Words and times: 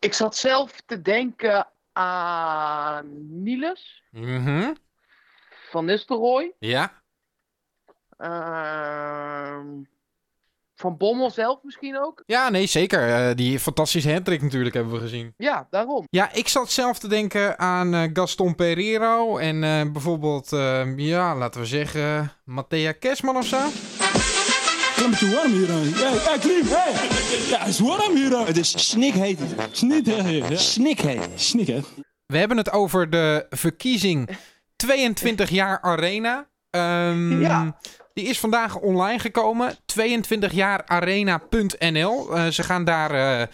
Ik 0.00 0.12
zat 0.14 0.36
zelf 0.36 0.80
te 0.86 1.02
denken 1.02 1.66
aan 1.92 3.06
Niels 3.42 4.02
Mhm. 4.10 4.72
van 5.70 5.84
Nistelrooy. 5.84 6.52
Ja. 6.58 6.92
Ehm, 8.16 9.66
van 10.74 10.96
Bommel 10.96 11.30
zelf 11.30 11.58
misschien 11.62 11.98
ook. 12.00 12.22
Ja, 12.26 12.48
nee, 12.48 12.66
zeker. 12.66 13.08
Eh, 13.28 13.34
die 13.34 13.58
fantastische 13.58 14.12
hattrick 14.12 14.42
natuurlijk 14.42 14.74
hebben 14.74 14.92
we 14.92 14.98
gezien. 15.00 15.34
Ja, 15.36 15.66
daarom. 15.70 16.04
Ja, 16.10 16.32
ik 16.32 16.48
zat 16.48 16.70
zelf 16.70 16.98
te 16.98 17.08
denken 17.08 17.58
aan 17.58 17.94
eh, 17.94 18.10
Gaston 18.12 18.54
Pereiro 18.54 19.36
en 19.38 19.64
eh, 19.64 19.92
bijvoorbeeld, 19.92 20.52
eh, 20.52 20.96
ja, 20.96 21.36
laten 21.36 21.60
we 21.60 21.66
zeggen, 21.66 22.32
Matthea 22.44 22.92
Kerstman 22.92 23.36
of 23.36 23.46
zo. 23.46 23.58
Het 24.98 25.12
is 25.12 25.18
te 25.18 25.30
warm 25.30 25.52
hier. 25.52 25.68
Hey, 25.68 26.18
hey, 26.18 26.38
Klim, 26.38 26.66
hey. 26.66 26.92
Ja, 27.48 27.58
het 27.58 27.68
is 27.68 27.78
warm 27.78 28.16
hier. 28.16 28.38
Het 28.46 28.56
is 28.56 28.88
snikheet. 28.88 29.40
Snikheet. 29.70 30.60
Snikheet. 30.60 31.28
Snikheet. 31.34 31.86
We 32.26 32.38
hebben 32.38 32.56
het 32.56 32.70
over 32.72 33.10
de 33.10 33.46
verkiezing 33.50 34.28
22 34.76 35.50
jaar 35.50 35.80
Arena. 35.80 36.46
Ehm, 36.70 37.40
Ja. 37.40 37.78
Die 38.14 38.26
is 38.26 38.40
vandaag 38.40 38.76
online 38.76 39.18
gekomen. 39.18 39.76
22jaararena.nl. 39.86 42.34
Eh 42.36 42.46
ze 42.46 42.62
gaan 42.62 42.84
daar 42.84 43.10
eh, 43.10 43.42
eh, 43.42 43.48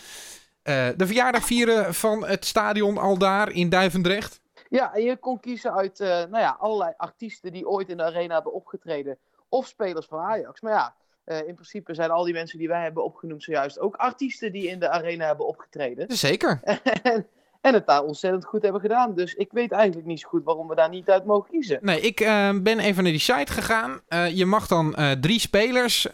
de 0.97 1.06
verjaardag 1.06 1.47
vieren 1.47 1.95
van 1.95 2.27
het 2.27 2.45
stadion 2.45 2.98
al 2.98 3.19
daar 3.19 3.50
in 3.50 3.69
Duivendrecht. 3.69 4.41
Ja, 4.69 4.95
en 4.95 5.02
je 5.02 5.16
kon 5.16 5.41
kiezen 5.41 5.74
uit 5.74 6.00
eh, 6.00 6.08
nou 6.08 6.38
ja, 6.38 6.56
allerlei 6.61 6.92
artiesten 6.97 7.52
die 7.52 7.69
ooit 7.69 7.88
in 7.88 7.97
de 7.97 8.02
arena 8.02 8.34
hebben 8.34 8.52
opgetreden. 8.52 9.19
Of 9.48 9.66
spelers 9.66 10.06
van 10.06 10.20
Ajax. 10.20 10.61
Maar 10.61 10.72
ja, 10.72 10.95
eh, 11.24 11.38
in 11.38 11.55
principe 11.55 11.95
zijn 11.95 12.10
al 12.10 12.24
die 12.24 12.33
mensen 12.33 12.59
die 12.59 12.69
wij 12.69 12.83
hebben 12.83 13.05
opgenoemd 13.05 13.42
zojuist 13.42 13.78
ook 13.78 13.96
artiesten 13.96 14.52
die 14.52 14.69
in 14.69 14.78
de 14.78 14.89
arena 14.89 15.27
hebben 15.27 15.47
opgetreden. 15.47 16.17
Zeker. 16.17 16.61
en, 17.03 17.27
en 17.61 17.75
het 17.75 17.86
daar 17.86 18.03
ontzettend 18.03 18.44
goed 18.44 18.62
hebben 18.62 18.80
gedaan. 18.80 19.14
Dus 19.14 19.34
ik 19.34 19.52
weet 19.52 19.72
eigenlijk 19.72 20.06
niet 20.06 20.20
zo 20.20 20.28
goed 20.28 20.45
waarom 20.45 20.69
we 20.69 20.75
daar 20.75 20.89
niet 20.89 21.11
uit 21.11 21.25
mogen 21.25 21.50
kiezen. 21.50 21.78
Nee, 21.83 22.00
ik 22.00 22.20
eh, 22.20 22.50
ben 22.62 22.78
even 22.78 23.02
naar 23.02 23.12
die 23.12 23.20
site 23.20 23.52
gegaan. 23.52 24.00
Eh, 24.08 24.36
je 24.36 24.47
mag 24.47 24.67
dan 24.67 24.97
drie 25.20 25.39
spelers 25.39 26.12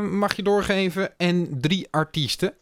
mag 0.00 0.36
je 0.36 0.42
doorgeven 0.42 1.18
en 1.18 1.60
drie 1.60 1.88
artiesten. 1.90 2.54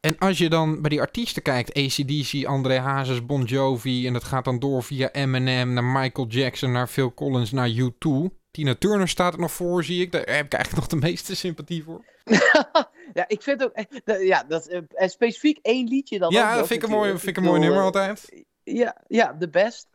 En 0.00 0.18
als 0.18 0.38
je 0.38 0.48
dan 0.48 0.80
bij 0.80 0.90
die 0.90 1.00
artiesten 1.00 1.42
kijkt, 1.42 1.74
ACDC, 1.74 2.46
André 2.46 2.78
Hazes, 2.78 3.26
Bon 3.26 3.42
Jovi... 3.42 4.06
en 4.06 4.12
dat 4.12 4.24
gaat 4.24 4.44
dan 4.44 4.58
door 4.58 4.82
via 4.82 5.12
Eminem 5.12 5.72
naar 5.72 5.84
Michael 5.84 6.26
Jackson, 6.26 6.72
naar 6.72 6.86
Phil 6.86 7.14
Collins, 7.14 7.52
naar 7.52 7.70
U2... 7.70 8.43
Tina 8.54 8.74
Turner 8.74 9.08
staat 9.08 9.32
er 9.32 9.40
nog 9.40 9.52
voor, 9.52 9.84
zie 9.84 10.00
ik. 10.02 10.12
Daar 10.12 10.20
heb 10.20 10.44
ik 10.44 10.52
eigenlijk 10.52 10.74
nog 10.74 10.86
de 11.00 11.06
meeste 11.06 11.36
sympathie 11.36 11.84
voor. 11.84 12.04
ja, 13.18 13.24
ik 13.26 13.42
vind 13.42 13.64
ook. 13.64 13.72
eh, 13.72 14.26
Ja, 14.26 14.44
dat, 14.48 14.66
eh, 14.66 14.80
en 14.94 15.10
specifiek 15.10 15.58
één 15.62 15.88
liedje 15.88 16.18
dan. 16.18 16.32
Ja, 16.32 16.56
dat 16.56 16.66
vind 16.66 16.82
ik 16.82 16.88
een 16.88 16.94
mooi, 16.94 17.10
vind 17.10 17.26
ik 17.26 17.36
een 17.36 17.42
mooi 17.42 17.60
nummer 17.60 17.78
eh, 17.78 17.84
altijd. 17.84 18.44
Ja, 18.62 18.96
ja, 19.06 19.32
de 19.32 19.48
best. 19.48 19.88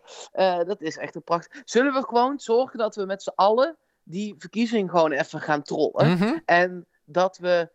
Dat 0.66 0.82
is 0.82 0.98
echt 0.98 1.16
een 1.16 1.24
pracht. 1.24 1.62
Zullen 1.66 1.94
we 1.94 2.04
gewoon 2.04 2.40
zorgen 2.40 2.80
dat 2.80 2.96
we 2.96 3.06
met 3.06 3.24
z'n 3.24 3.32
allen 3.36 3.78
die 4.04 4.36
verkiezing 4.38 4.90
gewoon 4.90 5.12
even 5.12 5.42
gaan 5.42 5.62
trollen? 5.64 6.10
Mhm. 6.10 6.38
En 6.46 6.86
dat 7.06 7.38
we 7.38 7.70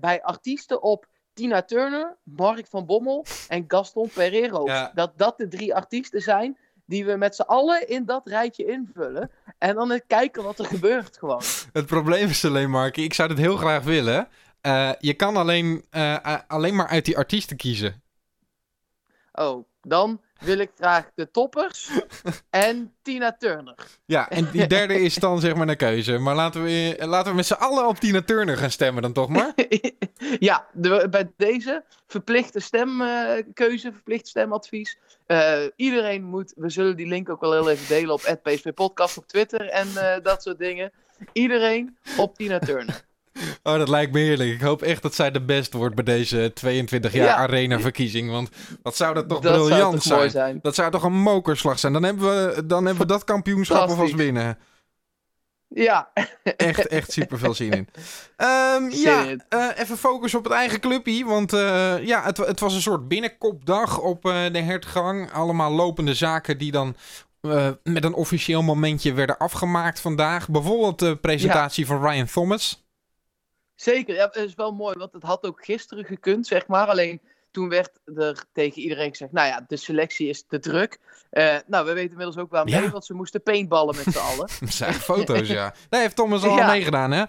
bij 0.00 0.22
artiesten 0.22 0.82
op 0.82 1.06
Tina 1.32 1.62
Turner, 1.62 2.16
Mark 2.22 2.66
van 2.66 2.86
Bommel 2.86 3.24
en 3.48 3.64
Gaston 3.68 4.08
Pereiro. 4.14 4.66
Ja. 4.66 4.92
Dat 4.94 5.12
dat 5.16 5.38
de 5.38 5.48
drie 5.48 5.74
artiesten 5.74 6.20
zijn 6.22 6.58
die 6.86 7.04
we 7.04 7.16
met 7.16 7.34
z'n 7.34 7.42
allen 7.42 7.88
in 7.88 8.04
dat 8.04 8.26
rijtje 8.28 8.64
invullen. 8.64 9.30
En 9.60 9.74
dan 9.74 9.90
eens 9.90 10.02
kijken 10.06 10.42
wat 10.42 10.58
er 10.58 10.64
gebeurt 10.64 11.18
gewoon. 11.18 11.42
Het 11.72 11.86
probleem 11.86 12.28
is 12.28 12.44
alleen, 12.44 12.70
Markie, 12.70 13.04
ik 13.04 13.14
zou 13.14 13.28
dit 13.28 13.38
heel 13.38 13.56
graag 13.56 13.82
willen. 13.82 14.28
Eh, 14.60 14.90
je 14.98 15.14
kan 15.14 15.36
alleen, 15.36 15.84
eh, 15.90 16.14
eh, 16.24 16.40
alleen 16.46 16.74
maar 16.74 16.88
uit 16.88 17.04
die 17.04 17.16
artiesten 17.16 17.56
kiezen. 17.56 18.02
Oh, 19.32 19.64
dan 19.82 20.20
wil 20.40 20.58
ik 20.58 20.70
graag 20.78 21.10
de 21.14 21.30
toppers 21.30 21.90
en 22.50 22.92
Tina 23.02 23.36
Turner. 23.38 23.74
Ja, 24.04 24.28
en 24.30 24.50
die 24.50 24.66
derde 24.76 25.00
is 25.00 25.14
dan 25.14 25.40
zeg 25.40 25.54
maar 25.54 25.66
naar 25.66 25.76
keuze. 25.76 26.18
Maar 26.18 26.34
laten 26.34 26.62
we, 26.62 26.96
laten 26.98 27.30
we 27.30 27.36
met 27.36 27.46
z'n 27.46 27.52
allen 27.52 27.88
op 27.88 27.96
Tina 27.98 28.22
Turner 28.22 28.56
gaan 28.56 28.70
stemmen 28.70 29.02
dan 29.02 29.12
toch 29.12 29.28
maar. 29.28 29.52
ja, 30.38 30.66
de- 30.72 31.06
bij 31.10 31.30
deze 31.36 31.84
verplichte 32.06 32.60
stemkeuze, 32.60 33.92
verplicht 33.92 34.28
stemadvies. 34.28 34.98
Eh, 35.26 35.58
iedereen 35.76 36.24
moet, 36.24 36.52
we 36.56 36.68
zullen 36.70 36.96
die 36.96 37.06
link 37.06 37.28
ook 37.28 37.40
wel 37.40 37.52
heel 37.52 37.70
even 37.70 37.88
delen 37.88 38.14
op 38.14 38.38
PSV 38.42 38.72
Podcast 38.74 39.18
op 39.18 39.26
Twitter 39.26 39.68
en 39.68 39.88
eh, 39.96 40.22
dat 40.22 40.42
soort 40.42 40.58
dingen. 40.58 40.92
Iedereen 41.32 41.96
op 42.16 42.34
Tina 42.36 42.58
Turner. 42.58 43.04
Oh, 43.62 43.74
dat 43.78 43.88
lijkt 43.88 44.12
me 44.12 44.18
heerlijk. 44.18 44.50
Ik 44.50 44.60
hoop 44.60 44.82
echt 44.82 45.02
dat 45.02 45.14
zij 45.14 45.30
de 45.30 45.40
best 45.40 45.72
wordt 45.72 45.94
bij 45.94 46.04
deze 46.04 46.50
22 46.54 47.12
jaar 47.12 47.26
Ja. 47.26 47.36
arena-verkiezing. 47.36 48.30
Want 48.30 48.48
wat 48.82 48.96
zou 48.96 49.14
dat 49.14 49.28
toch 49.28 49.40
Dat 49.40 49.52
briljant 49.52 50.02
zijn. 50.02 50.18
mooi 50.18 50.30
zijn. 50.30 50.58
Dat 50.62 50.74
zou 50.74 50.90
toch 50.90 51.02
een 51.02 51.12
mokerslag 51.20 51.78
zijn. 51.78 51.92
Dan 51.92 52.02
hebben 52.02 52.24
we, 52.24 52.66
dan 52.66 52.84
hebben 52.84 53.02
we 53.06 53.12
dat 53.12 53.24
kampioenschap 53.24 53.88
alvast 53.88 54.14
winnen. 54.14 54.58
Ja, 55.74 56.10
Echt, 56.56 56.86
echt 56.86 57.12
super 57.12 57.38
veel 57.38 57.54
zin 57.54 57.72
in. 57.72 57.88
Ehm, 58.36 58.88
ja, 58.90 59.24
eh, 59.48 59.66
even 59.76 59.96
focus 59.98 60.34
op 60.34 60.44
het 60.44 60.52
eigen 60.52 60.80
clubje. 60.80 61.24
Want 61.24 61.52
eh, 61.52 62.06
ja, 62.06 62.22
het, 62.22 62.36
het 62.36 62.60
was 62.60 62.74
een 62.74 62.80
soort 62.80 63.08
binnenkopdag 63.08 63.98
op 63.98 64.24
eh, 64.24 64.32
de 64.52 64.60
hertgang. 64.60 65.32
Allemaal 65.32 65.72
lopende 65.72 66.14
zaken 66.14 66.58
die 66.58 66.72
dan 66.72 66.96
met 67.82 68.04
een 68.04 68.14
officieel 68.14 68.62
momentje 68.62 69.12
werden 69.12 69.38
afgemaakt 69.38 70.00
vandaag. 70.00 70.48
Bijvoorbeeld 70.48 70.98
de 70.98 71.16
presentatie 71.16 71.86
van 71.86 72.06
Ryan 72.06 72.26
Thomas. 72.26 72.84
Zeker. 73.80 74.14
Ja, 74.14 74.24
het 74.24 74.36
is 74.36 74.54
wel 74.54 74.72
mooi, 74.72 74.98
want 74.98 75.12
het 75.12 75.22
had 75.22 75.44
ook 75.46 75.64
gisteren 75.64 76.04
gekund, 76.04 76.46
zeg 76.46 76.66
maar. 76.66 76.86
Alleen 76.86 77.20
toen 77.50 77.68
werd 77.68 77.90
er 78.16 78.44
tegen 78.52 78.82
iedereen 78.82 79.10
gezegd, 79.10 79.32
nou 79.32 79.48
ja, 79.48 79.64
de 79.68 79.76
selectie 79.76 80.28
is 80.28 80.44
te 80.46 80.58
druk. 80.58 80.98
Eh, 81.30 81.56
nou, 81.66 81.86
we 81.86 81.92
weten 81.92 82.10
inmiddels 82.10 82.36
ook 82.38 82.50
waarmee, 82.50 82.82
Ja. 82.82 82.90
want 82.90 83.04
ze 83.04 83.14
moesten 83.14 83.42
paintballen 83.42 83.96
met 83.96 84.14
z'n 84.14 84.18
allen. 84.30 84.48
Zijn 84.68 84.94
foto's, 84.94 85.48
ja. 85.48 85.74
Daar 85.90 86.00
heeft 86.00 86.16
Thomas 86.16 86.42
al 86.44 86.56
Ja. 86.56 86.62
aan 86.62 86.70
meegedaan, 86.70 87.10
hè? 87.10 87.24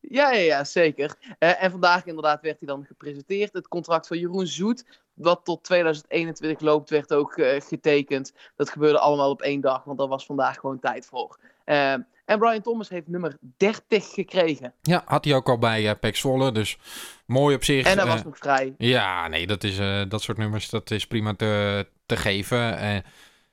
Ja, 0.00 0.32
ja, 0.32 0.38
ja 0.38 0.64
zeker. 0.64 1.14
Eh, 1.38 1.62
en 1.62 1.70
vandaag 1.70 2.04
inderdaad 2.06 2.40
werd 2.42 2.58
hij 2.58 2.68
dan 2.68 2.84
gepresenteerd. 2.84 3.52
Het 3.52 3.68
contract 3.68 4.06
van 4.06 4.18
Jeroen 4.18 4.46
Zoet, 4.46 4.84
wat 5.14 5.40
tot 5.44 5.64
2021 5.64 6.60
loopt, 6.60 6.90
werd 6.90 7.12
ook 7.14 7.36
eh, 7.36 7.60
getekend. 7.60 8.32
Dat 8.56 8.70
gebeurde 8.70 8.98
allemaal 8.98 9.30
op 9.30 9.42
één 9.42 9.60
dag, 9.60 9.84
want 9.84 9.98
daar 9.98 10.08
was 10.08 10.26
vandaag 10.26 10.56
gewoon 10.58 10.78
tijd 10.78 11.06
voor. 11.06 11.38
Eh, 11.64 11.94
en 12.24 12.38
Brian 12.38 12.62
Thomas 12.62 12.88
heeft 12.88 13.08
nummer 13.08 13.36
30 13.56 14.06
gekregen. 14.06 14.74
Ja, 14.82 15.02
had 15.06 15.24
hij 15.24 15.34
ook 15.34 15.48
al 15.48 15.58
bij 15.58 15.88
eh 15.88 15.94
Pek 16.00 16.16
Zwolle, 16.16 16.52
dus 16.52 16.78
mooi 17.26 17.54
op 17.54 17.64
zich. 17.64 17.86
En 17.86 17.98
hij 17.98 18.06
eh, 18.06 18.12
was 18.12 18.24
nog 18.24 18.38
vrij. 18.38 18.74
Ja, 18.78 19.28
nee, 19.28 19.46
dat, 19.46 19.64
is, 19.64 19.78
eh, 19.78 20.02
dat 20.08 20.22
soort 20.22 20.38
nummers, 20.38 20.70
dat 20.70 20.90
is 20.90 21.06
prima 21.06 21.34
te, 21.34 21.86
te 22.06 22.16
geven. 22.16 22.78
Eh, 22.78 22.96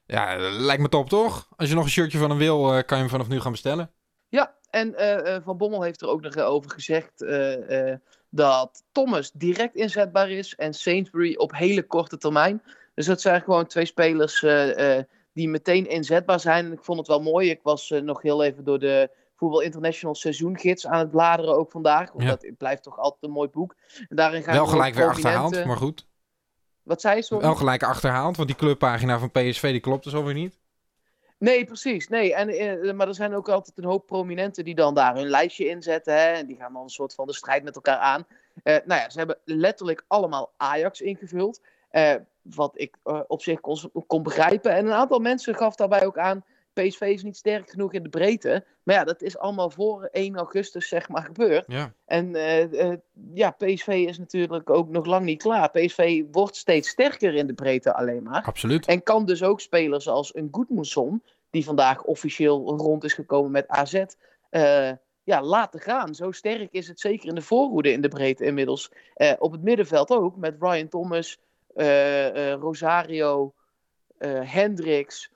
ja, 0.06 0.36
lijkt 0.40 0.82
me 0.82 0.90
top, 0.90 1.10
toch? 1.10 1.48
Als 1.56 1.70
je 1.70 1.76
nog 1.76 1.84
een 1.84 1.90
shirtje 1.90 2.18
van 2.18 2.30
hem 2.30 2.40
wil, 2.40 2.66
eh, 2.74 2.84
kan 2.86 2.98
je 2.98 3.04
hem 3.04 3.10
vanaf 3.10 3.28
nu 3.28 3.40
gaan 3.40 3.52
bestellen. 3.52 3.92
Ja, 4.30 4.54
en 4.70 4.96
eh, 4.96 5.36
eh, 5.36 5.42
Van 5.44 5.58
Bommel 5.58 5.82
heeft 5.84 6.02
er 6.02 6.08
ook 6.08 6.22
nog 6.22 6.36
eh, 6.36 6.46
over 6.46 6.72
gezegd 6.72 7.22
eh, 7.22 7.90
eh, 7.92 7.98
dat 8.30 8.84
Thomas 8.92 9.32
direct 9.32 9.76
inzetbaar 9.76 10.30
is 10.30 10.56
en 10.56 10.74
Sainsbury 10.74 11.36
op 11.36 11.56
hele 11.56 11.84
korte 11.84 12.18
termijn. 12.18 12.62
Dus 12.96 13.06
dat 13.06 13.22
zijn 13.22 13.42
gewoon 13.42 13.66
twee 13.66 13.86
spelers 13.86 14.44
eh, 14.44 14.98
eh, 14.98 15.04
die 15.34 15.50
meteen 15.50 15.90
inzetbaar 15.90 16.40
zijn. 16.40 16.66
En 16.66 16.72
ik 16.72 16.84
vond 16.84 16.98
het 16.98 17.08
wel 17.08 17.22
mooi. 17.22 17.50
Ik 17.50 17.60
was 17.64 17.92
eh, 17.92 18.02
nog 18.02 18.22
heel 18.22 18.44
even 18.44 18.64
door 18.64 18.80
de 18.80 19.10
Voetbal 19.36 19.62
International 19.62 20.16
seizoengids 20.16 20.88
aan 20.88 21.00
het 21.00 21.12
bladeren 21.12 21.58
ook 21.58 21.72
vandaag. 21.72 22.12
Want 22.12 22.24
Ja. 22.24 22.30
dat 22.30 22.58
blijft 22.58 22.84
toch 22.84 23.00
altijd 23.00 23.24
een 23.24 23.32
mooi 23.32 23.50
boek. 23.50 23.76
En 24.10 24.16
daarin 24.16 24.44
gaan 24.44 24.54
Wel 24.54 24.68
gelijk 24.68 24.96
weer 24.96 25.08
achterhaald, 25.08 25.66
maar 25.66 25.78
goed. 25.78 26.08
Wat 26.84 27.02
zei 27.02 27.16
je, 27.16 27.22
sorry? 27.22 27.44
Wel 27.46 27.56
gelijk 27.56 27.84
achterhaald, 27.84 28.36
want 28.36 28.48
die 28.48 28.58
clubpagina 28.58 29.20
van 29.20 29.32
PSV 29.32 29.72
die 29.72 29.80
klopt 29.80 30.04
dus 30.04 30.14
alweer 30.16 30.34
niet. 30.34 30.60
Nee, 31.38 31.66
precies. 31.66 32.08
Nee, 32.08 32.36
en, 32.36 32.50
eh, 32.50 32.94
maar 32.94 33.08
er 33.08 33.16
zijn 33.16 33.36
ook 33.36 33.50
altijd 33.50 33.78
een 33.78 33.84
hoop 33.84 34.06
prominenten 34.06 34.64
die 34.64 34.76
dan 34.76 34.94
daar 34.94 35.16
hun 35.16 35.28
lijstje 35.28 35.68
inzetten. 35.68 36.14
Hè, 36.14 36.26
en 36.32 36.46
die 36.46 36.56
gaan 36.56 36.74
dan 36.74 36.84
een 36.84 36.90
soort 36.90 37.14
van 37.14 37.28
de 37.28 37.34
strijd 37.34 37.64
met 37.64 37.76
elkaar 37.76 37.98
aan. 37.98 38.28
Eh, 38.64 38.78
nou 38.86 39.02
ja, 39.02 39.10
ze 39.10 39.18
hebben 39.18 39.38
letterlijk 39.46 40.04
allemaal 40.08 40.52
Ajax 40.58 41.02
ingevuld. 41.02 41.62
Eh, 41.92 42.16
wat 42.42 42.72
ik 42.74 42.98
eh, 43.04 43.20
op 43.28 43.42
zich 43.42 43.60
kon, 43.60 43.78
kon 44.08 44.24
begrijpen. 44.24 44.72
En 44.72 44.86
een 44.86 44.94
aantal 44.94 45.20
mensen 45.20 45.56
gaf 45.56 45.76
daarbij 45.76 46.06
ook 46.06 46.18
aan. 46.18 46.44
PSV 46.74 47.02
is 47.02 47.24
niet 47.24 47.38
sterk 47.38 47.70
genoeg 47.70 47.94
in 47.94 48.04
de 48.04 48.10
breedte. 48.10 48.66
Maar 48.84 48.96
ja, 48.96 49.04
dat 49.04 49.22
is 49.22 49.38
allemaal 49.38 49.70
voor 49.70 50.10
1 50.12 50.36
augustus 50.36 50.88
zeg 50.88 51.10
maar 51.10 51.24
gebeurd. 51.24 51.66
Ja. 51.68 51.94
En 52.06 52.36
eh, 52.36 52.94
ja, 53.34 53.52
PSV 53.52 54.06
is 54.08 54.18
natuurlijk 54.18 54.70
ook 54.70 54.90
nog 54.90 55.06
lang 55.06 55.26
niet 55.26 55.42
klaar. 55.42 55.72
PSV 55.72 56.24
wordt 56.32 56.56
steeds 56.56 56.90
sterker 56.90 57.34
in 57.34 57.48
de 57.48 57.54
breedte 57.54 57.94
alleen 57.94 58.24
maar. 58.24 58.44
Absoluut. 58.44 58.86
En 58.86 59.04
kan 59.04 59.26
dus 59.26 59.44
ook 59.44 59.62
spelers 59.62 60.08
als 60.08 60.36
een 60.36 60.48
Goedmoesson, 60.52 61.24
die 61.50 61.64
vandaag 61.64 62.04
officieel 62.04 62.78
rond 62.78 63.04
is 63.04 63.14
gekomen 63.14 63.52
met 63.52 63.68
AZ, 63.68 64.04
ja, 65.24 65.42
laten 65.42 65.80
gaan. 65.80 66.16
Zo 66.16 66.32
sterk 66.32 66.72
is 66.72 66.88
het 66.88 67.00
zeker 67.00 67.28
in 67.28 67.36
de 67.36 67.42
voorhoede 67.42 67.92
in 67.92 68.02
de 68.02 68.08
breedte 68.08 68.46
inmiddels. 68.46 68.92
Op 69.40 69.52
het 69.52 69.62
middenveld 69.62 70.12
ook, 70.12 70.36
met 70.36 70.56
Ryan 70.60 70.88
Thomas, 70.88 71.40
Rosario, 72.60 73.54
eh 74.18 74.40
Hendricks, 74.54 75.30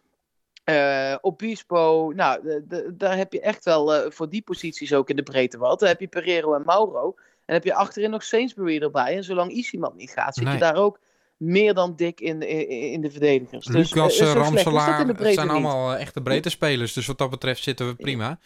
eh, 0.63 1.15
Obispo. 1.21 2.11
Nou, 2.15 2.41
de- 2.43 2.63
de- 2.67 2.93
daar 2.97 3.17
heb 3.17 3.33
je 3.33 3.39
echt 3.41 3.65
wel 3.65 3.93
eh, 3.95 4.11
voor 4.11 4.29
die 4.29 4.41
posities 4.41 4.93
ook 4.93 5.09
in 5.09 5.15
de 5.15 5.23
breedte 5.23 5.57
wat. 5.57 5.79
Dan 5.79 5.87
heb 5.89 5.99
je 5.99 6.07
Pereiro 6.07 6.53
en 6.53 6.63
Mauro. 6.65 7.15
En 7.45 7.53
heb 7.53 7.63
je 7.63 7.73
achterin 7.73 8.09
nog 8.09 8.23
Sainsbury 8.23 8.81
erbij. 8.81 9.15
En 9.15 9.23
zolang 9.23 9.51
Isimat 9.51 9.95
niet 9.95 10.11
gaat, 10.11 10.35
zit 10.35 10.43
Nee. 10.43 10.53
je 10.53 10.59
daar 10.59 10.75
ook 10.75 10.99
meer 11.37 11.73
dan 11.73 11.95
dik 11.95 12.19
in, 12.19 12.41
in, 12.41 12.69
in 12.69 13.01
de 13.01 13.11
verdedigers. 13.11 13.65
Dus, 13.65 13.93
Lucas, 13.93 14.17
eh, 14.19 14.27
in 14.27 14.33
Ramselaar, 14.33 15.07
het 15.07 15.33
zijn 15.33 15.49
allemaal 15.49 15.93
eh, 15.93 16.01
echte 16.01 16.21
breedte 16.21 16.49
spelers. 16.49 16.93
Dus 16.93 17.07
wat 17.07 17.17
dat 17.17 17.29
betreft 17.29 17.63
zitten 17.63 17.87
we 17.87 17.95
prima. 17.95 18.39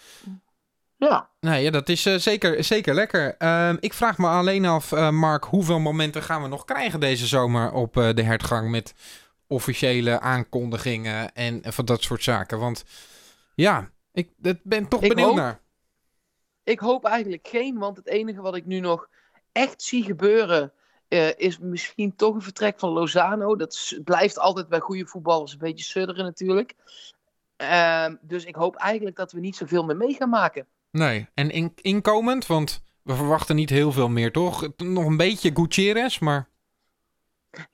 Ja, 0.99 1.29
Nee, 1.39 1.63
ja, 1.63 1.71
dat 1.71 1.89
is 1.89 2.05
eh, 2.05 2.15
zeker, 2.15 2.63
zeker 2.63 2.93
lekker. 2.93 3.35
Ehm, 3.37 3.77
ik 3.79 3.93
vraag 3.93 4.17
me 4.17 4.27
alleen 4.27 4.65
af, 4.65 4.91
eh, 4.91 5.09
Mark, 5.09 5.43
hoeveel 5.43 5.79
momenten 5.79 6.23
gaan 6.23 6.41
we 6.41 6.47
nog 6.47 6.65
krijgen 6.65 6.99
deze 6.99 7.27
zomer 7.27 7.71
op 7.71 7.97
eh, 7.97 8.13
de 8.13 8.23
hertgang 8.23 8.69
met 8.69 8.93
officiële 9.47 10.19
aankondigingen 10.19 11.33
en 11.33 11.61
van 11.63 11.85
dat 11.85 12.01
soort 12.01 12.23
zaken? 12.23 12.59
Want 12.59 12.83
ja, 13.55 13.89
ik 14.11 14.29
dat 14.37 14.57
ben 14.63 14.87
toch 14.87 15.01
Ik 15.01 15.09
benieuwd 15.09 15.27
hoop- 15.27 15.37
naar. 15.37 15.59
ik 16.63 16.79
hoop 16.79 17.05
eigenlijk 17.05 17.47
geen, 17.47 17.77
want 17.77 17.97
het 17.97 18.07
enige 18.07 18.41
wat 18.41 18.55
ik 18.55 18.65
nu 18.65 18.79
nog 18.79 19.07
echt 19.51 19.81
zie 19.81 20.03
gebeuren 20.03 20.73
is 21.37 21.57
misschien 21.59 22.15
toch 22.15 22.35
een 22.35 22.41
vertrek 22.41 22.79
van 22.79 22.89
Lozano. 22.89 23.55
Dat 23.55 23.99
blijft 24.03 24.39
altijd 24.39 24.67
bij 24.67 24.79
goede 24.79 25.05
voetballers 25.05 25.51
een 25.51 25.57
beetje 25.57 25.83
sudderen 25.85 26.25
natuurlijk. 26.25 26.75
Ehm, 27.55 28.15
dus 28.21 28.45
ik 28.45 28.55
hoop 28.55 28.75
eigenlijk 28.75 29.15
dat 29.15 29.31
we 29.31 29.39
niet 29.39 29.55
zoveel 29.55 29.83
meer 29.85 29.97
mee 29.97 30.13
gaan 30.13 30.29
maken. 30.29 30.67
Nee, 30.91 31.27
en 31.33 31.49
in- 31.51 31.73
inkomend, 31.75 32.47
want 32.47 32.81
we 33.03 33.15
verwachten 33.15 33.55
niet 33.55 33.69
heel 33.69 33.91
veel 33.91 34.09
meer, 34.09 34.31
toch? 34.31 34.67
Nog 34.77 35.05
een 35.05 35.17
beetje 35.17 35.51
Gutierrez, 35.53 36.19
maar 36.19 36.49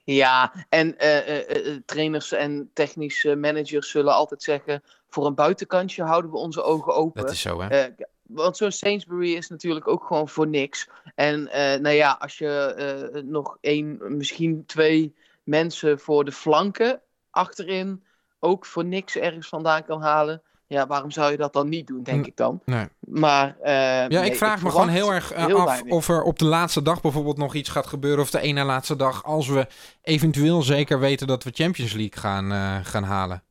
Ja, 0.03 0.65
en 0.69 0.97
eh, 0.97 1.17
eh, 1.17 1.67
eh, 1.67 1.81
trainers 1.85 2.31
en 2.31 2.69
technische 2.73 3.35
managers 3.35 3.89
zullen 3.89 4.13
altijd 4.13 4.43
zeggen: 4.43 4.83
voor 5.09 5.25
een 5.25 5.35
buitenkantje 5.35 6.03
houden 6.03 6.31
we 6.31 6.37
onze 6.37 6.63
ogen 6.63 6.95
open. 6.95 7.21
dat 7.21 7.31
is 7.31 7.41
zo, 7.41 7.61
hè? 7.61 7.87
Want 8.21 8.57
zo'n 8.57 8.71
Sainsbury 8.71 9.33
is 9.33 9.49
natuurlijk 9.49 9.87
ook 9.87 10.03
gewoon 10.03 10.29
voor 10.29 10.47
niks. 10.47 10.89
En 11.15 11.43
nou 11.81 11.89
ja, 11.89 12.17
als 12.19 12.37
je 12.37 13.23
nog 13.25 13.57
één, 13.61 14.17
misschien 14.17 14.65
twee 14.65 15.15
mensen 15.43 15.99
voor 15.99 16.25
de 16.25 16.31
flanken 16.31 17.01
achterin 17.29 18.03
ook 18.39 18.65
voor 18.65 18.85
niks 18.85 19.15
ergens 19.15 19.47
vandaan 19.47 19.85
kan 19.85 20.01
halen. 20.01 20.41
Ja, 20.67 20.87
waarom 20.87 21.11
zou 21.11 21.31
je 21.31 21.37
dat 21.37 21.53
dan 21.53 21.69
niet 21.69 21.87
doen, 21.87 22.03
denk 22.03 22.25
ik 22.25 22.35
dan. 22.37 22.61
Nee. 22.65 22.87
Maar 22.99 23.57
eh, 23.61 23.73
Ja, 23.73 24.07
nee, 24.07 24.29
ik 24.29 24.37
vraag 24.37 24.61
me 24.61 24.69
gewoon 24.69 24.89
heel 24.89 25.13
erg 25.13 25.31
eh, 25.31 25.45
heel 25.45 25.59
af 25.59 25.65
weinig. 25.65 25.93
of 25.93 26.07
er 26.09 26.21
op 26.21 26.39
de 26.39 26.45
laatste 26.45 26.81
dag 26.81 27.01
bijvoorbeeld 27.01 27.37
nog 27.37 27.53
iets 27.53 27.69
gaat 27.69 27.87
gebeuren. 27.87 28.23
Of 28.23 28.29
de 28.29 28.39
ene 28.39 28.63
laatste 28.63 28.95
dag, 28.95 29.23
als 29.23 29.47
we 29.47 29.67
eventueel 30.01 30.61
zeker 30.61 30.99
weten 30.99 31.27
dat 31.27 31.43
we 31.43 31.51
Champions 31.53 31.93
League 31.93 32.19
gaan, 32.21 32.51
eh, 32.51 32.75
gaan 32.83 33.03
halen. 33.03 33.43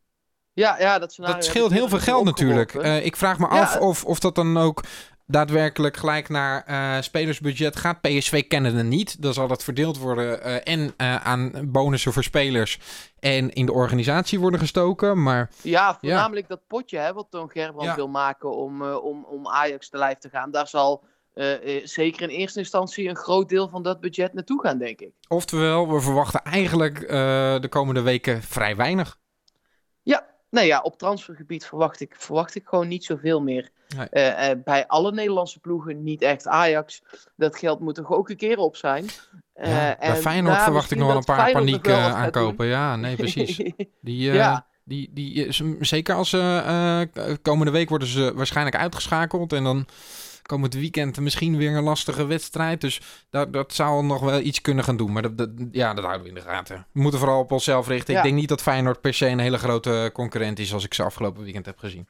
Ja, 0.52 0.76
ja, 0.78 0.98
dat, 0.98 1.16
Dat 1.20 1.44
scheelt 1.44 1.72
heel 1.72 1.88
veel 1.88 1.98
geld 1.98 2.24
natuurlijk. 2.24 2.72
ik 3.02 3.16
vraag 3.16 3.38
me 3.38 3.46
Ja, 3.50 3.60
af 3.60 3.76
of, 3.76 4.04
of 4.04 4.18
dat 4.18 4.34
dan 4.34 4.56
ook 4.56 4.82
daadwerkelijk 5.26 5.96
gelijk 5.96 6.28
naar 6.28 6.62
eh, 6.64 7.00
spelersbudget 7.00 7.76
gaat. 7.76 8.00
PSV 8.00 8.48
kennen 8.48 8.74
het 8.74 8.86
niet. 8.86 9.22
Dan 9.22 9.32
zal 9.34 9.48
dat 9.48 9.64
verdeeld 9.64 9.98
worden 9.98 10.42
eh, 10.42 10.74
en 10.74 10.94
eh, 10.96 11.16
aan 11.16 11.52
bonussen 11.64 12.12
voor 12.12 12.22
spelers 12.22 12.78
en 13.20 13.50
in 13.50 13.66
de 13.66 13.72
organisatie 13.72 14.40
worden 14.40 14.60
gestoken. 14.60 15.22
Maar 15.22 15.50
Ja, 15.62 15.96
voornamelijk 16.00 16.48
dat 16.48 16.66
potje 16.66 16.98
hè, 16.98 17.12
wat 17.12 17.26
Toon 17.30 17.50
Gerbrand 17.50 17.88
Ja. 17.88 17.94
wil 17.94 18.08
maken 18.08 18.56
om, 18.56 18.82
om, 18.82 19.24
om 19.24 19.48
Ajax 19.48 19.88
te 19.88 19.98
lijf 19.98 20.18
te 20.18 20.28
gaan. 20.28 20.50
Daar 20.50 20.68
zal 20.68 21.04
zeker 21.84 22.22
in 22.22 22.28
eerste 22.28 22.58
instantie 22.58 23.08
een 23.08 23.16
groot 23.16 23.48
deel 23.48 23.68
van 23.68 23.82
dat 23.82 24.00
budget 24.00 24.34
naartoe 24.34 24.60
gaan, 24.60 24.78
denk 24.78 25.00
ik. 25.00 25.12
oftewel, 25.28 25.92
we 25.92 26.00
verwachten 26.00 26.42
eigenlijk 26.42 27.00
de 27.60 27.66
komende 27.70 28.02
weken 28.02 28.42
vrij 28.42 28.76
weinig. 28.76 29.18
Ja, 30.02 30.26
nou 30.50 30.66
ja, 30.66 30.80
op 30.80 30.98
transfergebied 30.98 31.66
verwacht 31.66 32.00
ik, 32.00 32.14
verwacht 32.18 32.54
ik 32.54 32.66
gewoon 32.66 32.88
niet 32.88 33.04
zoveel 33.04 33.40
meer. 33.42 33.70
Nee. 33.96 34.08
Eh, 34.08 34.50
eh, 34.50 34.58
bij 34.64 34.86
alle 34.86 35.12
Nederlandse 35.12 35.60
ploegen, 35.60 36.02
niet 36.02 36.22
echt 36.22 36.46
Ajax. 36.46 37.02
Dat 37.36 37.56
geld 37.56 37.80
moet 37.80 37.98
er 37.98 38.08
ook 38.08 38.28
een 38.28 38.36
keer 38.36 38.58
op 38.58 38.76
zijn. 38.76 39.04
Ja, 39.54 39.62
bij 39.62 39.96
en 39.98 40.16
Feyenoord 40.16 40.62
verwacht 40.62 40.90
ik 40.90 40.98
nog 40.98 41.06
wel 41.06 41.16
een 41.16 41.24
paar 41.24 41.38
Feyenoord 41.38 41.82
paniek 41.82 41.98
aankopen. 42.14 42.66
Ja, 42.66 42.96
nee, 42.96 43.16
precies. 43.16 43.56
Die, 44.00 44.32
Ja. 44.32 44.66
die, 44.84 45.10
die, 45.12 45.52
zeker 45.80 46.14
als 46.14 46.30
ze 46.30 47.08
komende 47.42 47.72
week 47.72 47.88
worden 47.88 48.08
ze 48.08 48.32
waarschijnlijk 48.34 48.76
uitgeschakeld. 48.76 49.52
En 49.52 49.64
dan 49.64 49.86
komend 50.46 50.74
weekend 50.74 51.20
misschien 51.20 51.56
weer 51.56 51.76
een 51.76 51.82
lastige 51.82 52.26
wedstrijd. 52.26 52.80
Dus 52.80 53.00
dat, 53.30 53.52
dat 53.52 53.74
zou 53.74 54.04
nog 54.04 54.20
wel 54.20 54.40
iets 54.40 54.60
kunnen 54.60 54.84
gaan 54.84 54.96
doen. 54.96 55.12
Maar 55.12 55.22
dat, 55.22 55.38
dat, 55.38 55.50
ja, 55.70 55.94
dat 55.94 56.04
houden 56.04 56.22
we 56.22 56.28
in 56.28 56.34
de 56.34 56.40
gaten. 56.40 56.86
We 56.92 57.00
moeten 57.00 57.20
vooral 57.20 57.40
op 57.40 57.52
onszelf 57.52 57.88
richten. 57.88 58.12
Ja. 58.12 58.18
Ik 58.18 58.24
denk 58.24 58.38
niet 58.38 58.48
dat 58.48 58.62
Feyenoord 58.62 59.00
per 59.00 59.14
se 59.14 59.26
een 59.26 59.38
hele 59.38 59.58
grote 59.58 60.10
concurrent 60.12 60.58
is 60.58 60.72
als 60.72 60.84
ik 60.84 60.94
ze 60.94 61.02
afgelopen 61.02 61.42
weekend 61.42 61.66
heb 61.66 61.78
gezien. 61.78 62.08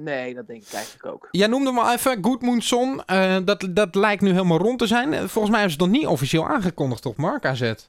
Nee, 0.00 0.34
dat 0.34 0.46
denk 0.46 0.62
ik 0.62 0.72
eigenlijk 0.72 1.06
ook. 1.06 1.28
Jij 1.30 1.46
noemde 1.46 1.70
al 1.70 1.92
even, 1.92 2.24
Goodmoonson. 2.24 3.04
Eh 3.04 3.36
dat, 3.44 3.68
dat 3.70 3.94
lijkt 3.94 4.22
nu 4.22 4.30
helemaal 4.30 4.58
rond 4.58 4.78
te 4.78 4.86
zijn. 4.86 5.12
Eh, 5.12 5.18
Volgens 5.18 5.50
mij 5.50 5.60
hebben 5.60 5.78
ze 5.78 5.84
het 5.84 5.92
nog 5.92 6.00
niet 6.00 6.06
officieel 6.06 6.48
aangekondigd, 6.48 7.02
toch 7.02 7.16
Mark, 7.16 7.44
AZ? 7.44 7.62
Of 7.62 7.86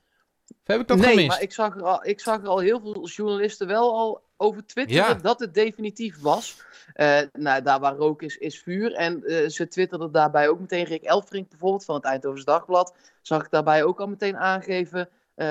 heb 0.64 0.80
ik 0.80 0.88
dat 0.88 0.98
nee, 0.98 1.10
gemist? 1.10 1.28
maar 1.28 1.42
ik 1.42 1.52
zag, 1.54 1.76
er 1.76 1.84
al, 1.84 2.06
ik 2.06 2.20
zag 2.20 2.42
er 2.42 2.48
al 2.48 2.60
heel 2.60 2.80
veel 2.80 3.08
journalisten 3.08 3.68
wel 3.68 3.98
al 3.98 4.22
over 4.38 4.66
twitteren 4.66 5.04
Ja. 5.04 5.14
dat 5.14 5.40
het 5.40 5.54
definitief 5.54 6.22
was. 6.22 6.62
Eh, 6.94 7.20
nou, 7.34 7.62
daar 7.62 7.80
waar 7.80 7.96
rook 7.96 8.22
is, 8.22 8.38
is 8.38 8.60
vuur. 8.60 8.94
En 8.94 9.24
ze 9.52 9.68
twitterden 9.68 10.12
daarbij 10.12 10.50
ook 10.50 10.60
meteen, 10.60 10.84
Rick 10.86 11.04
Elfrink 11.04 11.50
bijvoorbeeld 11.50 11.86
van 11.86 11.96
het 11.96 12.04
Eindhovens 12.04 12.46
Dagblad, 12.46 12.96
zag 13.22 13.44
ik 13.44 13.52
daarbij 13.52 13.84
ook 13.84 14.00
al 14.00 14.08
meteen 14.08 14.38
aangeven 14.38 15.10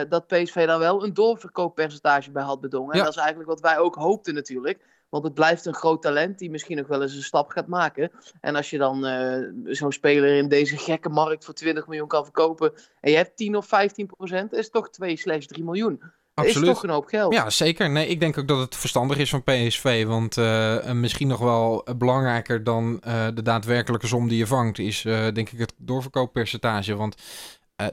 dat 0.09 0.27
PSV 0.27 0.67
daar 0.67 0.79
wel 0.79 1.05
een 1.05 1.15
doorverkooppercentage 1.15 2.31
bij 2.31 2.43
had 2.43 2.61
bedongen. 2.61 2.93
Ja. 2.93 2.99
En 2.99 3.05
dat 3.05 3.15
is 3.15 3.21
eigenlijk 3.21 3.49
wat 3.49 3.61
wij 3.61 3.79
ook 3.79 3.95
hoopten 3.95 4.35
natuurlijk. 4.35 4.79
Want 5.09 5.25
het 5.25 5.35
blijft 5.35 5.67
een 5.67 5.75
groot 5.75 6.03
talent 6.03 6.39
die 6.39 6.51
misschien 6.51 6.77
nog 6.77 6.87
wel 6.87 7.03
eens 7.03 7.15
een 7.15 7.23
stap 7.23 7.51
gaat 7.51 7.67
maken. 7.67 8.11
En 8.41 8.57
als 8.57 8.71
je 8.71 8.79
dan 8.79 9.07
eh, 9.07 9.39
zo'n 9.65 9.93
speler 9.93 10.37
in 10.37 10.49
deze 10.49 10.77
gekke 10.77 11.09
markt 11.09 11.45
voor 11.45 11.55
20 11.55 11.87
miljoen 11.87 12.09
kan 12.09 12.25
verkopen. 12.25 12.73
en 13.01 13.11
je 13.11 13.17
hebt 13.17 13.37
10 13.37 13.57
of 13.57 13.67
15 13.67 14.07
procent, 14.07 14.53
is 14.53 14.71
toch 14.71 14.91
2 14.91 15.17
slash 15.17 15.47
3 15.47 15.65
miljoen. 15.65 15.99
Dat 15.99 16.47
is 16.47 16.53
Absoluut. 16.53 16.75
toch 16.75 16.83
een 16.83 16.91
hoop 16.91 17.07
geld. 17.07 17.33
Ja, 17.33 17.51
zeker. 17.51 17.91
Nee, 17.91 18.07
ik 18.07 18.21
denk 18.21 18.39
ook 18.39 18.49
dat 18.49 18.59
het 18.59 18.77
verstandig 18.77 19.19
is 19.19 19.31
van 19.31 19.43
PSV. 19.43 20.07
Want 20.07 20.37
eh, 20.37 20.93
misschien 20.93 21.29
nog 21.29 21.39
wel 21.39 21.87
belangrijker 21.97 22.65
dan 22.65 23.01
eh, 23.03 23.27
de 23.35 23.43
daadwerkelijke 23.43 24.07
som 24.07 24.29
die 24.29 24.39
je 24.39 24.47
vangt, 24.47 24.79
is 24.79 25.03
denk 25.03 25.51
ik 25.51 25.59
het 25.59 25.75
doorverkooppercentage. 25.77 26.95
Want 26.95 27.15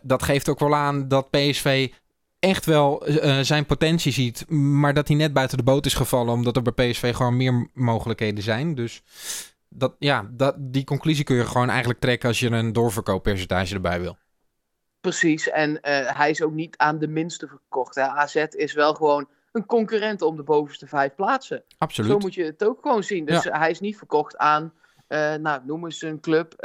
dat 0.01 0.23
geeft 0.23 0.49
ook 0.49 0.59
wel 0.59 0.75
aan 0.75 1.07
dat 1.07 1.29
PSV 1.29 1.89
echt 2.45 2.65
wel 2.65 3.05
eh, 3.05 3.39
zijn 3.39 3.65
potentie 3.65 4.11
ziet, 4.11 4.49
maar 4.49 4.93
dat 4.93 5.07
hij 5.07 5.17
net 5.17 5.33
buiten 5.33 5.57
de 5.57 5.63
boot 5.63 5.85
is 5.85 5.93
gevallen, 5.93 6.33
omdat 6.33 6.55
er 6.55 6.61
bij 6.61 6.89
PSV 6.89 7.15
gewoon 7.15 7.37
meer 7.37 7.69
mogelijkheden 7.73 8.43
zijn. 8.43 8.75
Dus 8.75 9.03
dat, 9.69 9.95
ja, 9.99 10.29
dat, 10.31 10.55
die 10.57 10.83
conclusie 10.83 11.23
kun 11.23 11.35
je 11.35 11.45
gewoon 11.45 11.69
eigenlijk 11.69 11.99
trekken 11.99 12.29
als 12.29 12.39
je 12.39 12.49
een 12.49 12.73
doorverkooppercentage 12.73 13.73
erbij 13.73 14.01
wil. 14.01 14.17
Precies. 15.01 15.49
En 15.49 15.81
eh, 15.81 16.17
hij 16.17 16.29
is 16.29 16.41
ook 16.41 16.53
niet 16.53 16.77
aan 16.77 16.99
de 16.99 17.07
minste 17.07 17.47
verkocht. 17.47 17.95
Hè. 17.95 18.03
AZ 18.03 18.35
is 18.35 18.73
wel 18.73 18.93
gewoon 18.93 19.27
een 19.51 19.65
concurrent 19.65 20.21
om 20.21 20.35
de 20.35 20.43
bovenste 20.43 20.87
vijf 20.87 21.15
plaatsen. 21.15 21.63
Absoluut. 21.77 22.11
Zo 22.11 22.17
moet 22.17 22.33
je 22.33 22.43
het 22.43 22.63
ook 22.63 22.81
gewoon 22.81 23.03
zien. 23.03 23.25
Dus 23.25 23.43
hij 23.43 23.69
is 23.69 23.79
niet 23.79 23.97
verkocht 23.97 24.37
aan, 24.37 24.73
eh, 25.07 25.35
nou, 25.35 25.61
noem 25.65 25.85
eens 25.85 26.01
een 26.01 26.19
club, 26.19 26.61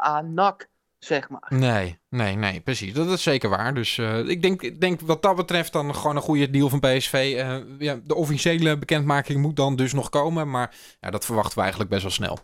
aan 0.00 0.34
NAC, 0.34 0.68
zeg 1.04 1.28
maar. 1.28 1.46
Nee, 1.48 1.98
nee, 2.08 2.36
nee, 2.36 2.60
precies. 2.60 2.92
Dat 2.92 3.10
is 3.10 3.22
zeker 3.22 3.48
waar. 3.48 3.74
Dus 3.74 3.98
eh, 3.98 4.18
ik, 4.18 4.42
denk, 4.42 4.62
ik 4.62 4.80
denk 4.80 5.00
wat 5.00 5.22
dat 5.22 5.36
betreft 5.36 5.72
dan 5.72 5.94
gewoon 5.94 6.16
een 6.16 6.22
goede 6.22 6.50
deal 6.50 6.68
van 6.68 6.80
PSV. 6.80 7.34
Eh, 7.38 7.56
ja, 7.78 8.00
de 8.04 8.14
officiële 8.14 8.78
bekendmaking 8.78 9.40
moet 9.40 9.56
dan 9.56 9.76
dus 9.76 9.92
nog 9.92 10.08
komen. 10.08 10.50
Maar 10.50 10.74
ja, 11.00 11.10
dat 11.10 11.24
verwachten 11.24 11.54
we 11.54 11.60
eigenlijk 11.60 11.90
best 11.90 12.02
wel 12.02 12.12
snel. 12.12 12.38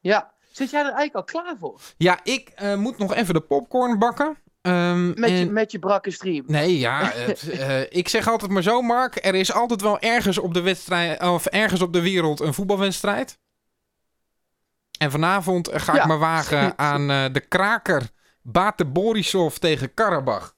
Ja. 0.00 0.34
Zit 0.52 0.70
jij 0.70 0.80
er 0.80 0.92
eigenlijk 0.92 1.14
al 1.14 1.42
klaar 1.42 1.56
voor? 1.58 1.80
Ja, 1.96 2.20
ik 2.22 2.48
eh, 2.48 2.76
moet 2.76 2.98
nog 2.98 3.14
even 3.14 3.34
de 3.34 3.40
popcorn 3.40 3.98
bakken. 3.98 4.36
Ehm, 4.62 5.20
Met, 5.20 5.30
je, 5.30 5.50
met 5.50 5.72
je 5.72 5.78
brakke 5.78 6.10
stream. 6.10 6.44
Nee, 6.46 6.78
ja. 6.78 7.10
het, 7.14 7.86
ik 7.90 8.08
zeg 8.08 8.28
altijd 8.28 8.50
maar 8.50 8.62
zo, 8.62 8.82
Mark. 8.82 9.24
Er 9.24 9.34
is 9.34 9.52
altijd 9.52 9.80
wel 9.80 9.98
ergens 9.98 10.38
op 10.38 10.54
de 10.54 10.60
wedstrijd 10.60 11.22
of 11.22 11.46
ergens 11.46 11.82
op 11.82 11.92
de 11.92 12.02
wereld 12.02 12.40
een 12.40 12.54
voetbalwedstrijd. 12.54 13.38
En 14.98 15.10
vanavond 15.10 15.68
eh, 15.68 15.80
ga 15.80 15.92
ik 15.92 15.98
Ja. 15.98 16.06
me 16.06 16.16
wagen 16.16 16.78
aan 16.78 17.10
eh, 17.10 17.24
de 17.32 17.40
kraker 17.40 18.02
Bate 18.42 18.84
Borisov 18.84 19.54
tegen 19.56 19.94
Karabach. 19.94 20.54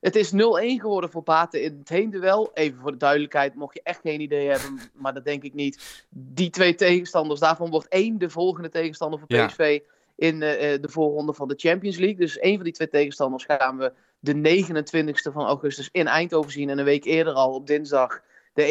Het 0.00 0.16
is 0.16 0.32
0-1 0.32 0.36
geworden 0.80 1.10
voor 1.10 1.22
Baten 1.22 1.62
in 1.62 1.76
het 1.78 1.88
heenduel. 1.88 2.50
Even 2.54 2.80
voor 2.80 2.90
de 2.90 2.96
duidelijkheid, 2.96 3.54
mocht 3.54 3.74
je 3.74 3.80
echt 3.82 4.00
geen 4.00 4.20
idee 4.20 4.48
hebben, 4.48 4.80
maar 4.94 5.14
dat 5.14 5.24
denk 5.24 5.42
ik 5.42 5.54
niet. 5.54 6.04
Die 6.10 6.50
twee 6.50 6.74
tegenstanders, 6.74 7.40
daarvan 7.40 7.70
wordt 7.70 7.88
één 7.88 8.18
de 8.18 8.30
volgende 8.30 8.68
tegenstander 8.68 9.18
voor 9.18 9.32
Ja. 9.36 9.46
PSV 9.46 9.80
in 10.16 10.42
eh, 10.42 10.80
de 10.80 10.88
voorronde 10.88 11.34
van 11.34 11.48
de 11.48 11.54
Champions 11.56 11.96
League. 11.96 12.16
Dus 12.16 12.38
één 12.38 12.54
van 12.54 12.64
die 12.64 12.72
twee 12.72 12.88
tegenstanders 12.88 13.44
gaan 13.44 13.76
we 13.78 13.92
de 14.18 14.34
29e 14.34 15.32
van 15.32 15.46
augustus 15.46 15.88
in 15.92 16.06
Eindhoven 16.06 16.52
zien. 16.52 16.70
En 16.70 16.78
een 16.78 16.84
week 16.84 17.04
eerder 17.04 17.32
al 17.32 17.54
op 17.54 17.66
dinsdag 17.66 18.20
de 18.54 18.62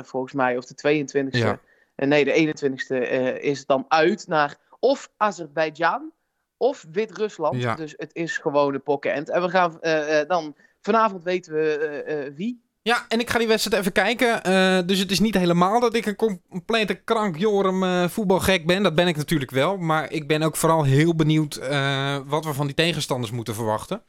21e 0.00 0.04
volgens 0.04 0.32
mij, 0.32 0.56
of 0.56 0.64
de 0.66 1.04
22e. 1.04 1.38
Ja. 1.38 1.58
Eh, 2.02 2.08
nee, 2.08 2.24
de 2.24 2.32
21e 2.32 3.08
eh, 3.08 3.42
is 3.42 3.66
dan 3.66 3.84
uit 3.88 4.26
naar 4.26 4.56
of 4.78 5.10
Azerbeidzjan 5.16 6.12
of 6.56 6.84
Wit-Rusland. 6.92 7.62
Ja. 7.62 7.74
Dus 7.74 7.94
het 7.96 8.10
is 8.14 8.38
gewoon 8.38 8.74
een 8.74 8.82
pokkenend. 8.82 9.30
En 9.30 9.42
we 9.42 9.48
gaan 9.48 9.80
eh, 9.80 10.28
dan... 10.28 10.56
Vanavond 10.80 11.22
weten 11.22 11.52
we 11.52 12.32
wie 12.36 12.64
Ja, 12.82 13.04
en 13.08 13.20
ik 13.20 13.30
ga 13.30 13.38
die 13.38 13.48
wedstrijd 13.48 13.80
even 13.80 13.92
kijken. 13.92 14.86
Dus 14.86 14.98
het 14.98 15.10
is 15.10 15.20
niet 15.20 15.34
helemaal 15.34 15.80
dat 15.80 15.94
ik 15.94 16.06
een 16.06 16.40
complete 16.50 16.94
krankjorum 16.94 17.82
uh, 17.82 18.08
voetbalgek 18.08 18.66
ben. 18.66 18.82
Dat 18.82 18.94
ben 18.94 19.08
ik 19.08 19.16
natuurlijk 19.16 19.50
wel. 19.50 19.76
Maar 19.76 20.12
ik 20.12 20.26
ben 20.26 20.42
ook 20.42 20.56
vooral 20.56 20.84
heel 20.84 21.14
benieuwd 21.14 21.58
uh, 21.58 22.18
wat 22.26 22.44
we 22.44 22.52
van 22.52 22.66
die 22.66 22.74
tegenstanders 22.74 23.32
moeten 23.32 23.54
verwachten. 23.54 24.02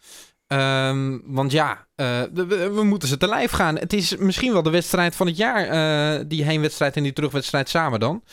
Um, 0.54 1.22
want 1.26 1.52
ja, 1.52 1.88
we, 1.96 2.72
we, 2.74 2.84
moeten 2.84 3.08
ze 3.08 3.18
te 3.18 3.28
lijf 3.28 3.52
gaan. 3.52 3.78
Het 3.78 3.94
is 3.94 4.16
misschien 4.16 4.54
wel 4.54 4.64
de 4.64 4.70
wedstrijd 4.70 5.16
van 5.16 5.28
het 5.28 5.38
jaar. 5.38 6.28
die 6.28 6.44
heenwedstrijd 6.44 6.96
en 6.96 7.04
die 7.04 7.14
terugwedstrijd 7.14 7.70
samen 7.70 8.00
dan. 8.00 8.24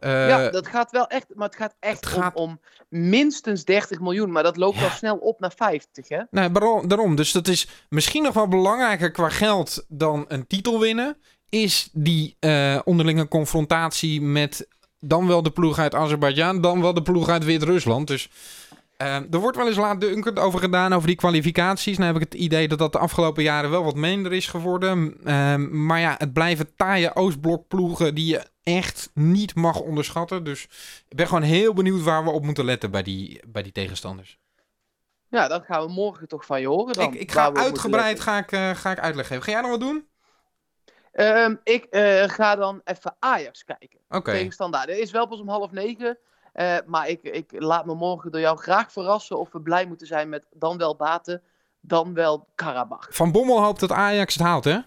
Uh, 0.00 0.28
ja, 0.28 0.50
dat 0.50 0.66
gaat 0.66 0.90
wel 0.90 1.06
echt, 1.06 1.26
maar 1.34 1.48
het 1.48 1.56
gaat 1.56 1.74
echt 1.80 2.04
het 2.04 2.06
gaat... 2.06 2.34
Om, 2.34 2.60
minstens 2.88 3.64
30 3.64 4.00
miljoen. 4.00 4.32
Maar 4.32 4.42
dat 4.42 4.56
loopt 4.56 4.78
ja. 4.78 4.84
al 4.84 4.90
snel 4.90 5.16
op 5.16 5.40
naar 5.40 5.52
50, 5.56 6.08
hè? 6.08 6.20
Nee, 6.30 6.50
daarom. 6.86 7.16
Dus 7.16 7.32
dat 7.32 7.48
is 7.48 7.68
misschien 7.88 8.22
nog 8.22 8.34
wel 8.34 8.48
belangrijker 8.48 9.10
qua 9.10 9.28
geld 9.28 9.84
dan 9.88 10.24
een 10.28 10.46
titel 10.46 10.80
winnen. 10.80 11.16
Is 11.48 11.88
die 11.92 12.36
onderlinge 12.84 13.28
confrontatie 13.28 14.20
met 14.20 14.66
dan 15.04 15.26
wel 15.26 15.42
de 15.42 15.50
ploeg 15.50 15.78
uit 15.78 15.94
Azerbeidzjan, 15.94 16.60
dan 16.60 16.80
wel 16.80 16.94
de 16.94 17.02
ploeg 17.02 17.28
uit 17.28 17.44
Wit-Rusland. 17.44 18.06
Dus 18.06 18.30
er 19.30 19.38
wordt 19.38 19.56
wel 19.56 19.66
eens 19.66 19.76
laat 19.76 20.00
dunkend 20.00 20.38
over 20.38 20.58
gedaan, 20.58 20.92
over 20.92 21.06
die 21.06 21.16
kwalificaties. 21.16 21.98
Nou 21.98 22.12
heb 22.12 22.22
ik 22.22 22.32
het 22.32 22.40
idee 22.40 22.68
dat 22.68 22.78
dat 22.78 22.92
de 22.92 22.98
afgelopen 22.98 23.42
jaren 23.42 23.70
wel 23.70 23.84
wat 23.84 23.94
minder 23.94 24.32
is 24.32 24.46
geworden. 24.46 25.16
Uh, 25.24 25.56
maar 25.56 26.00
ja, 26.00 26.14
het 26.18 26.32
blijven 26.32 26.76
taaie 26.76 27.14
Oostblokploegen 27.14 28.14
die 28.14 28.26
je 28.26 28.46
echt 28.62 29.10
niet 29.14 29.54
mag 29.54 29.80
onderschatten. 29.80 30.44
Dus 30.44 30.62
ik 31.08 31.16
ben 31.16 31.26
gewoon 31.26 31.42
heel 31.42 31.72
benieuwd 31.72 32.02
waar 32.02 32.24
we 32.24 32.30
op 32.30 32.44
moeten 32.44 32.64
letten 32.64 32.90
bij 32.90 33.02
die, 33.02 33.40
bij 33.46 33.62
die 33.62 33.72
tegenstanders. 33.72 34.38
Ja, 35.28 35.48
dat 35.48 35.64
gaan 35.64 35.86
we 35.86 35.92
morgen 35.92 36.28
toch 36.28 36.46
van 36.46 36.60
je 36.60 36.66
horen 36.66 36.94
dan. 36.94 37.12
Ik, 37.12 37.20
ik 37.20 37.32
ga 37.32 37.52
uitgebreid 37.52 38.20
ga 38.20 38.38
ik, 38.38 38.52
uh, 38.52 38.70
ga 38.70 38.90
ik 38.90 38.98
uitleg 38.98 39.26
geven. 39.26 39.42
Ga 39.42 39.50
jij 39.50 39.60
nog 39.60 39.70
wat 39.70 39.80
doen? 39.80 40.06
Um, 41.14 41.60
ik 41.64 41.86
uh, 41.90 42.22
ga 42.22 42.56
dan 42.56 42.80
even 42.84 43.16
Ajax 43.18 43.64
kijken. 43.64 43.98
Oké. 44.08 44.16
Okay. 44.16 44.34
Tegenstandaard. 44.34 44.88
Het 44.88 44.98
is 44.98 45.10
wel 45.10 45.26
pas 45.26 45.40
om 45.40 45.48
half 45.48 45.70
negen. 45.70 46.18
Uh, 46.54 46.76
maar 46.86 47.08
ik, 47.08 47.22
ik 47.22 47.52
laat 47.52 47.86
me 47.86 47.94
morgen 47.94 48.30
door 48.30 48.40
jou 48.40 48.58
graag 48.58 48.92
verrassen 48.92 49.38
of 49.38 49.52
we 49.52 49.60
blij 49.60 49.86
moeten 49.86 50.06
zijn 50.06 50.28
met 50.28 50.44
dan 50.50 50.78
wel 50.78 50.96
Baten, 50.96 51.42
dan 51.80 52.14
wel 52.14 52.46
Karabach. 52.54 53.06
Van 53.10 53.32
Bommel 53.32 53.62
hoopt 53.62 53.80
dat 53.80 53.92
Ajax 53.92 54.34
het 54.34 54.42
haalt, 54.42 54.64
hè? 54.64 54.78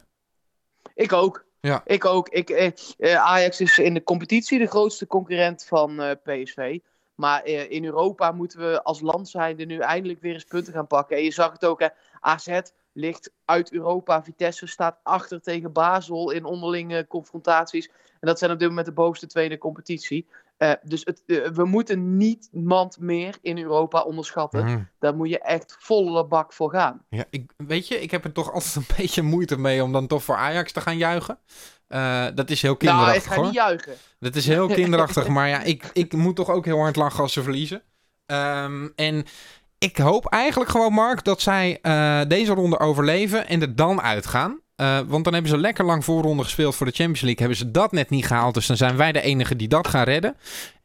Ik 0.93 1.13
ook. 1.13 1.45
Ja. 1.59 1.81
Ik 1.85 2.05
ook. 2.05 2.29
Ik, 2.29 2.49
eh, 2.49 3.15
Ajax 3.15 3.61
is 3.61 3.79
in 3.79 3.93
de 3.93 4.03
competitie 4.03 4.59
de 4.59 4.67
grootste 4.67 5.07
concurrent 5.07 5.65
van 5.65 6.01
uh, 6.01 6.11
PSV. 6.23 6.79
Maar 7.15 7.47
uh, 7.47 7.71
in 7.71 7.85
Europa 7.85 8.31
moeten 8.31 8.59
we 8.59 8.83
als 8.83 9.01
land 9.01 9.29
zijnde 9.29 9.65
nu 9.65 9.79
eindelijk 9.79 10.21
weer 10.21 10.33
eens 10.33 10.43
punten 10.43 10.73
gaan 10.73 10.87
pakken. 10.87 11.17
En 11.17 11.23
je 11.23 11.31
zag 11.31 11.51
het 11.51 11.65
ook, 11.65 11.79
hè, 11.79 11.87
AZ 12.19 12.59
ligt 12.93 13.31
uit 13.45 13.71
Europa. 13.71 14.23
Vitesse 14.23 14.67
staat 14.67 14.97
achter 15.03 15.41
tegen 15.41 15.71
Basel 15.71 16.31
in 16.31 16.45
onderlinge 16.45 17.07
confrontaties. 17.07 17.89
En 18.19 18.27
dat 18.27 18.39
zijn 18.39 18.51
op 18.51 18.59
dit 18.59 18.67
moment 18.67 18.87
de 18.87 18.93
bovenste 18.93 19.27
tweede 19.27 19.57
competitie. 19.57 20.27
Uh, 20.57 20.71
dus 20.83 21.01
het, 21.03 21.23
uh, 21.25 21.47
we 21.47 21.65
moeten 21.65 22.17
niemand 22.17 22.99
meer 22.99 23.37
in 23.41 23.57
Europa 23.57 24.01
onderschatten. 24.01 24.65
Mm. 24.65 24.89
Daar 24.99 25.15
moet 25.15 25.29
je 25.29 25.39
echt 25.39 25.75
volle 25.79 26.27
bak 26.27 26.53
voor 26.53 26.69
gaan. 26.69 27.05
Ja, 27.09 27.25
ik, 27.29 27.51
weet 27.57 27.87
je, 27.87 28.01
ik 28.01 28.11
heb 28.11 28.23
er 28.23 28.31
toch 28.31 28.53
altijd 28.53 28.75
een 28.75 28.95
beetje 28.97 29.21
moeite 29.21 29.57
mee 29.57 29.83
om 29.83 29.91
dan 29.91 30.07
toch 30.07 30.23
voor 30.23 30.35
Ajax 30.35 30.71
te 30.71 30.81
gaan 30.81 30.97
juichen. 30.97 31.39
Uh, 31.87 32.25
dat 32.35 32.49
is 32.49 32.61
heel 32.61 32.75
kinderachtig 32.75 33.25
Nou, 33.25 33.37
ik 33.37 33.41
ga 33.41 33.45
niet 33.45 33.53
juichen. 33.53 33.93
Dat 34.19 34.35
is 34.35 34.47
heel 34.47 34.67
kinderachtig, 34.79 35.27
maar 35.27 35.47
ja, 35.47 35.61
ik, 35.61 35.89
ik 35.93 36.13
moet 36.13 36.35
toch 36.35 36.49
ook 36.49 36.65
heel 36.65 36.79
hard 36.79 36.95
lachen 36.95 37.23
als 37.23 37.33
ze 37.33 37.43
verliezen. 37.43 37.83
Um, 38.25 38.93
en 38.95 39.25
ik 39.77 39.97
hoop 39.97 40.25
eigenlijk 40.25 40.71
gewoon, 40.71 40.93
Mark, 40.93 41.23
dat 41.23 41.41
zij 41.41 41.79
deze 42.27 42.53
ronde 42.53 42.79
overleven 42.79 43.47
en 43.47 43.61
er 43.61 43.75
dan 43.75 44.01
uitgaan. 44.01 44.63
Uh, 44.81 44.99
want 45.07 45.23
dan 45.23 45.33
hebben 45.33 45.51
ze 45.51 45.57
lekker 45.57 45.85
lang 45.85 46.05
voorronde 46.05 46.43
gespeeld 46.43 46.75
voor 46.75 46.85
de 46.85 46.91
Champions 46.91 47.21
League. 47.21 47.39
Hebben 47.39 47.57
ze 47.57 47.71
dat 47.71 47.91
net 47.91 48.09
niet 48.09 48.25
gehaald. 48.25 48.53
Dus 48.53 48.67
dan 48.67 48.77
zijn 48.77 48.97
wij 48.97 49.11
de 49.11 49.21
enige 49.21 49.55
die 49.55 49.67
dat 49.67 49.87
gaan 49.87 50.03
redden. 50.03 50.35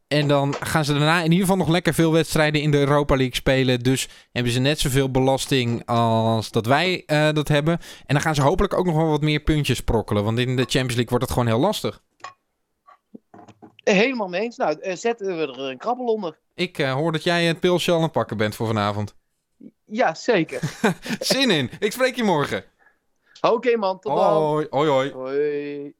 En 0.09 0.29
dan 0.29 0.55
gaan 0.61 0.85
ze 0.85 0.93
daarna 0.93 1.19
in 1.19 1.25
ieder 1.25 1.41
geval 1.41 1.57
nog 1.57 1.69
lekker 1.69 1.95
veel 1.95 2.13
wedstrijden 2.13 2.61
in 2.61 2.71
de 2.71 2.79
Europa 2.79 3.17
League 3.17 3.35
spelen. 3.35 3.81
Dus 3.81 4.09
hebben 4.33 4.53
ze 4.53 4.61
net 4.61 4.79
zoveel 4.79 5.11
belasting 5.11 5.87
als 5.87 6.51
dat 6.51 6.67
wij 6.67 7.03
uh, 7.07 7.33
dat 7.33 7.49
hebben. 7.49 7.79
En 8.07 8.15
dan 8.15 8.21
gaan 8.21 8.35
ze 8.35 8.43
hopelijk 8.43 8.75
ook 8.75 8.87
nog 8.87 8.97
wel 8.97 9.09
wat 9.09 9.21
meer 9.21 9.41
puntjes 9.41 9.77
sprokkelen. 9.77 10.25
Want 10.25 10.39
in 10.39 10.57
de 10.57 10.63
Champions 10.63 10.95
League 10.95 11.09
wordt 11.09 11.25
het 11.25 11.33
gewoon 11.33 11.49
heel 11.49 11.59
lastig. 11.59 12.03
Helemaal 13.85 14.29
mee 14.29 14.41
eens. 14.41 14.57
Nou, 14.57 14.79
uh, 14.83 14.95
zetten 14.95 15.37
we 15.37 15.43
er 15.43 15.59
een 15.59 15.79
krabbel 15.79 16.07
onder. 16.07 16.39
Ik 16.55 16.77
hoor 16.77 17.13
dat 17.13 17.23
jij 17.23 17.45
het 17.45 17.61
pilsje 17.61 17.91
al 17.91 17.97
aan 17.97 18.03
het 18.03 18.13
pakken 18.13 18.37
bent 18.37 18.55
voor 18.55 18.67
vanavond. 18.67 19.15
Ja, 19.85 20.15
zeker. 20.15 20.61
Zin 21.19 21.51
in. 21.51 21.71
Ik 21.79 21.93
spreek 21.93 22.17
je 22.17 22.25
morgen. 22.25 22.65
Oké 23.41 23.55
okay, 23.55 23.77
man, 23.77 23.99
tot 23.99 24.17
dan. 24.17 24.33
Hoi, 24.33 24.67
hoi, 24.71 24.89
hoi. 24.89 25.11
hoi. 25.13 25.89